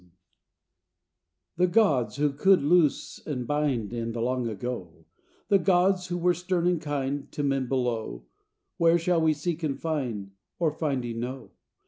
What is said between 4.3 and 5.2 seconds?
ago,